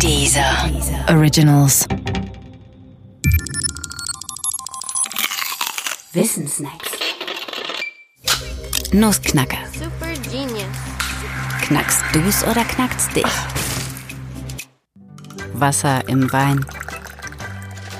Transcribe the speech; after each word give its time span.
Dieser 0.00 0.70
Originals. 1.08 1.86
Wissensnacks. 6.12 6.90
Nussknacker. 8.92 9.58
Super 9.72 10.12
genius. 10.30 10.64
Knackst 11.62 12.02
du's 12.12 12.44
oder 12.44 12.64
knackt's 12.64 13.08
dich? 13.10 13.24
Wasser 15.54 16.06
im 16.08 16.30
Wein. 16.32 16.64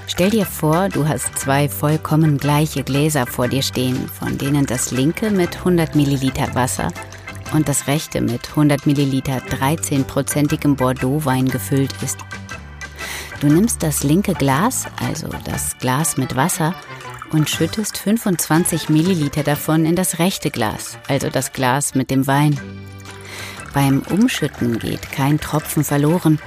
Stell 0.07 0.31
dir 0.31 0.47
vor, 0.47 0.89
du 0.89 1.09
hast 1.09 1.39
zwei 1.39 1.69
vollkommen 1.69 2.39
gleiche 2.39 2.85
Gläser 2.85 3.27
vor 3.27 3.49
dir 3.49 3.63
stehen, 3.63 4.09
von 4.09 4.37
denen 4.39 4.67
das 4.67 4.91
linke 4.91 5.31
mit 5.31 5.57
100 5.57 5.95
Milliliter 5.95 6.55
Wasser 6.55 6.93
und 7.55 7.69
das 7.69 7.87
rechte 7.87 8.21
mit 8.21 8.51
100 8.51 8.85
Milliliter 8.85 9.39
13-prozentigem 9.39 10.77
Bordeaux-Wein 10.77 11.49
gefüllt 11.49 11.95
ist. 12.03 12.19
Du 13.41 13.47
nimmst 13.47 13.83
das 13.83 14.03
linke 14.03 14.35
Glas, 14.35 14.87
also 15.01 15.29
das 15.45 15.79
Glas 15.79 16.17
mit 16.17 16.37
Wasser, 16.37 16.75
und 17.31 17.49
schüttest 17.49 17.97
25 17.97 18.89
Milliliter 18.89 19.43
davon 19.43 19.87
in 19.87 19.97
das 19.97 20.19
rechte 20.19 20.51
Glas, 20.51 20.99
also 21.09 21.31
das 21.31 21.53
Glas 21.53 21.95
mit 21.95 22.11
dem 22.11 22.27
Wein. 22.27 22.59
Beim 23.73 24.03
Umschütten 24.11 24.79
geht 24.79 25.11
kein 25.11 25.41
Tropfen 25.41 25.85
verloren 25.85 26.39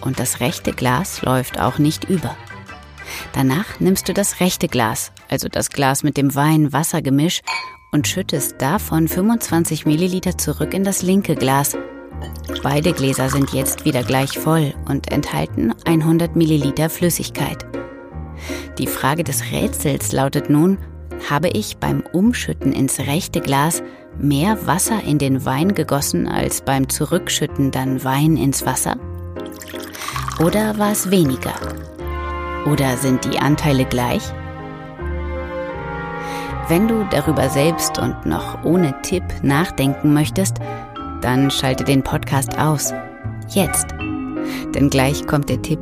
und 0.00 0.18
das 0.18 0.40
rechte 0.40 0.72
Glas 0.72 1.22
läuft 1.22 1.60
auch 1.60 1.78
nicht 1.78 2.04
über. 2.04 2.36
Danach 3.32 3.80
nimmst 3.80 4.08
du 4.08 4.14
das 4.14 4.40
rechte 4.40 4.68
Glas, 4.68 5.12
also 5.28 5.48
das 5.48 5.70
Glas 5.70 6.02
mit 6.02 6.16
dem 6.16 6.34
Wein-Wasser-Gemisch, 6.34 7.40
und 7.90 8.06
schüttest 8.08 8.60
davon 8.60 9.08
25 9.08 9.86
Milliliter 9.86 10.38
zurück 10.38 10.74
in 10.74 10.84
das 10.84 11.02
linke 11.02 11.34
Glas. 11.34 11.76
Beide 12.62 12.92
Gläser 12.92 13.28
sind 13.28 13.52
jetzt 13.52 13.84
wieder 13.84 14.02
gleich 14.02 14.38
voll 14.38 14.74
und 14.88 15.10
enthalten 15.12 15.72
100 15.84 16.36
Milliliter 16.36 16.90
Flüssigkeit. 16.90 17.66
Die 18.78 18.86
Frage 18.86 19.24
des 19.24 19.52
Rätsels 19.52 20.12
lautet 20.12 20.50
nun, 20.50 20.78
habe 21.28 21.48
ich 21.48 21.76
beim 21.78 22.02
Umschütten 22.12 22.72
ins 22.72 22.98
rechte 23.00 23.40
Glas 23.40 23.82
mehr 24.18 24.66
Wasser 24.66 25.02
in 25.04 25.18
den 25.18 25.44
Wein 25.44 25.74
gegossen 25.74 26.26
als 26.26 26.62
beim 26.62 26.88
Zurückschütten 26.88 27.70
dann 27.70 28.04
Wein 28.04 28.36
ins 28.36 28.64
Wasser? 28.64 28.96
Oder 30.38 30.78
war 30.78 30.92
es 30.92 31.10
weniger? 31.10 31.54
Oder 32.66 32.96
sind 32.96 33.24
die 33.24 33.38
Anteile 33.38 33.84
gleich? 33.84 34.22
Wenn 36.70 36.86
du 36.86 37.04
darüber 37.10 37.48
selbst 37.48 37.98
und 37.98 38.26
noch 38.26 38.62
ohne 38.62 38.94
Tipp 39.02 39.24
nachdenken 39.42 40.14
möchtest, 40.14 40.58
dann 41.20 41.50
schalte 41.50 41.82
den 41.82 42.04
Podcast 42.04 42.56
aus. 42.60 42.94
Jetzt. 43.48 43.88
Denn 44.72 44.88
gleich 44.88 45.26
kommt 45.26 45.48
der 45.48 45.60
Tipp. 45.62 45.80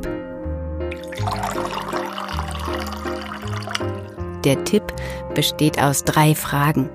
Der 4.43 4.63
Tipp 4.63 4.81
besteht 5.35 5.79
aus 5.79 6.05
drei 6.05 6.33
Fragen. 6.33 6.89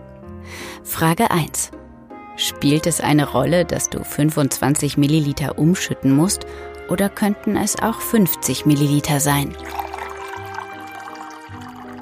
Frage 0.83 1.31
1. 1.31 1.70
Spielt 2.37 2.89
es 2.89 3.00
eine 3.00 3.31
Rolle, 3.31 3.65
dass 3.65 3.91
du 3.91 4.03
25 4.03 4.97
Milliliter 4.97 5.56
umschütten 5.56 6.17
musst 6.17 6.47
oder 6.89 7.09
könnten 7.09 7.56
es 7.56 7.81
auch 7.81 8.00
50 8.00 8.67
Milliliter 8.67 9.20
sein? 9.20 9.55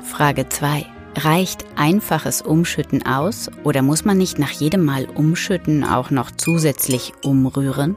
Frage 0.02 0.48
2. 0.48 0.91
Reicht 1.14 1.64
einfaches 1.76 2.40
Umschütten 2.42 3.04
aus 3.06 3.50
oder 3.64 3.82
muss 3.82 4.04
man 4.04 4.16
nicht 4.16 4.38
nach 4.38 4.50
jedem 4.50 4.84
Mal 4.84 5.06
umschütten 5.06 5.84
auch 5.84 6.10
noch 6.10 6.30
zusätzlich 6.30 7.12
umrühren? 7.22 7.96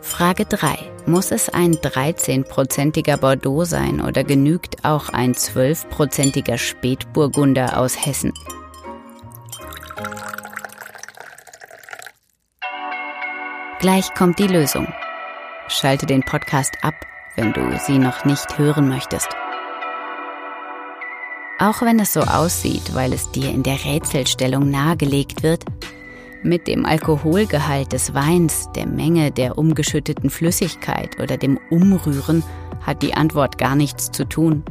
Frage 0.00 0.46
3. 0.46 0.78
Muss 1.06 1.30
es 1.30 1.48
ein 1.48 1.76
13-prozentiger 1.76 3.18
Bordeaux 3.18 3.64
sein 3.64 4.00
oder 4.00 4.24
genügt 4.24 4.84
auch 4.84 5.10
ein 5.10 5.34
12-prozentiger 5.34 6.58
Spätburgunder 6.58 7.78
aus 7.78 8.04
Hessen? 8.04 8.32
Gleich 13.80 14.12
kommt 14.14 14.38
die 14.40 14.48
Lösung. 14.48 14.88
Schalte 15.68 16.06
den 16.06 16.24
Podcast 16.24 16.74
ab, 16.82 16.94
wenn 17.36 17.52
du 17.52 17.78
sie 17.86 17.98
noch 17.98 18.24
nicht 18.24 18.58
hören 18.58 18.88
möchtest. 18.88 19.37
Auch 21.58 21.82
wenn 21.82 21.98
es 21.98 22.12
so 22.12 22.20
aussieht, 22.20 22.94
weil 22.94 23.12
es 23.12 23.32
dir 23.32 23.50
in 23.50 23.64
der 23.64 23.84
Rätselstellung 23.84 24.70
nahegelegt 24.70 25.42
wird, 25.42 25.64
mit 26.44 26.68
dem 26.68 26.86
Alkoholgehalt 26.86 27.92
des 27.92 28.14
Weins, 28.14 28.68
der 28.76 28.86
Menge 28.86 29.32
der 29.32 29.58
umgeschütteten 29.58 30.30
Flüssigkeit 30.30 31.18
oder 31.20 31.36
dem 31.36 31.58
Umrühren 31.68 32.44
hat 32.82 33.02
die 33.02 33.14
Antwort 33.14 33.58
gar 33.58 33.74
nichts 33.74 34.12
zu 34.12 34.24
tun. 34.24 34.62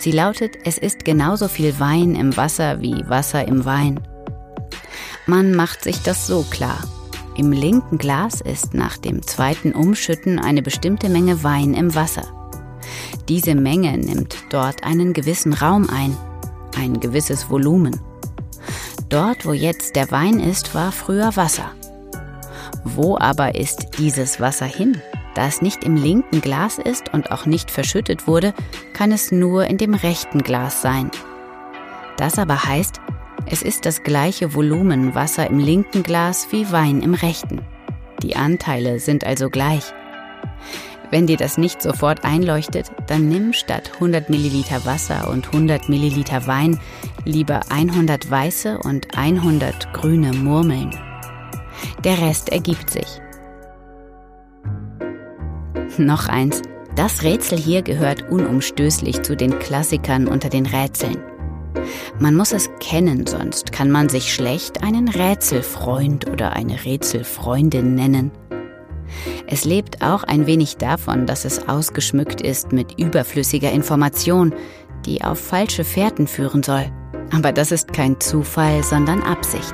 Sie 0.00 0.12
lautet, 0.12 0.56
es 0.64 0.78
ist 0.78 1.04
genauso 1.04 1.46
viel 1.46 1.78
Wein 1.78 2.14
im 2.14 2.34
Wasser 2.38 2.80
wie 2.80 3.06
Wasser 3.06 3.46
im 3.46 3.66
Wein. 3.66 4.00
Man 5.26 5.54
macht 5.54 5.84
sich 5.84 6.00
das 6.00 6.26
so 6.26 6.42
klar. 6.48 6.78
Im 7.36 7.52
linken 7.52 7.98
Glas 7.98 8.40
ist 8.40 8.72
nach 8.72 8.96
dem 8.96 9.22
zweiten 9.22 9.72
Umschütten 9.72 10.38
eine 10.38 10.62
bestimmte 10.62 11.10
Menge 11.10 11.44
Wein 11.44 11.74
im 11.74 11.94
Wasser. 11.94 12.37
Diese 13.28 13.54
Menge 13.54 13.98
nimmt 13.98 14.36
dort 14.48 14.84
einen 14.84 15.12
gewissen 15.12 15.52
Raum 15.52 15.88
ein, 15.90 16.16
ein 16.76 16.98
gewisses 16.98 17.50
Volumen. 17.50 18.00
Dort, 19.10 19.44
wo 19.44 19.52
jetzt 19.52 19.96
der 19.96 20.10
Wein 20.10 20.40
ist, 20.40 20.74
war 20.74 20.92
früher 20.92 21.36
Wasser. 21.36 21.70
Wo 22.84 23.18
aber 23.18 23.54
ist 23.54 23.98
dieses 23.98 24.40
Wasser 24.40 24.66
hin? 24.66 25.00
Da 25.34 25.46
es 25.46 25.60
nicht 25.60 25.84
im 25.84 25.96
linken 25.96 26.40
Glas 26.40 26.78
ist 26.78 27.12
und 27.12 27.30
auch 27.30 27.44
nicht 27.44 27.70
verschüttet 27.70 28.26
wurde, 28.26 28.54
kann 28.94 29.12
es 29.12 29.30
nur 29.30 29.66
in 29.66 29.76
dem 29.76 29.94
rechten 29.94 30.42
Glas 30.42 30.80
sein. 30.80 31.10
Das 32.16 32.38
aber 32.38 32.64
heißt, 32.64 33.00
es 33.46 33.62
ist 33.62 33.84
das 33.86 34.02
gleiche 34.02 34.54
Volumen 34.54 35.14
Wasser 35.14 35.48
im 35.48 35.58
linken 35.58 36.02
Glas 36.02 36.48
wie 36.50 36.72
Wein 36.72 37.02
im 37.02 37.14
rechten. 37.14 37.60
Die 38.22 38.36
Anteile 38.36 38.98
sind 38.98 39.24
also 39.24 39.48
gleich. 39.48 39.92
Wenn 41.10 41.26
dir 41.26 41.36
das 41.36 41.56
nicht 41.56 41.80
sofort 41.80 42.24
einleuchtet, 42.24 42.92
dann 43.06 43.28
nimm 43.28 43.52
statt 43.52 43.92
100 43.94 44.28
Milliliter 44.28 44.84
Wasser 44.84 45.30
und 45.30 45.46
100 45.46 45.88
Milliliter 45.88 46.46
Wein 46.46 46.78
lieber 47.24 47.60
100 47.70 48.30
weiße 48.30 48.78
und 48.78 49.16
100 49.16 49.92
grüne 49.94 50.32
Murmeln. 50.32 50.90
Der 52.04 52.20
Rest 52.20 52.50
ergibt 52.50 52.90
sich. 52.90 53.20
Noch 55.98 56.28
eins. 56.28 56.62
Das 56.94 57.22
Rätsel 57.22 57.58
hier 57.58 57.82
gehört 57.82 58.28
unumstößlich 58.28 59.22
zu 59.22 59.36
den 59.36 59.58
Klassikern 59.58 60.26
unter 60.26 60.48
den 60.48 60.66
Rätseln. 60.66 61.16
Man 62.18 62.34
muss 62.34 62.52
es 62.52 62.68
kennen, 62.80 63.26
sonst 63.26 63.72
kann 63.72 63.90
man 63.90 64.08
sich 64.08 64.34
schlecht 64.34 64.82
einen 64.82 65.08
Rätselfreund 65.08 66.28
oder 66.28 66.54
eine 66.54 66.84
Rätselfreundin 66.84 67.94
nennen. 67.94 68.32
Es 69.50 69.64
lebt 69.64 70.02
auch 70.02 70.24
ein 70.24 70.46
wenig 70.46 70.76
davon, 70.76 71.24
dass 71.24 71.46
es 71.46 71.68
ausgeschmückt 71.68 72.42
ist 72.42 72.70
mit 72.70 73.00
überflüssiger 73.00 73.72
Information, 73.72 74.54
die 75.06 75.24
auf 75.24 75.38
falsche 75.40 75.84
Fährten 75.84 76.26
führen 76.26 76.62
soll. 76.62 76.92
Aber 77.32 77.52
das 77.52 77.72
ist 77.72 77.94
kein 77.94 78.20
Zufall, 78.20 78.82
sondern 78.82 79.22
Absicht. 79.22 79.72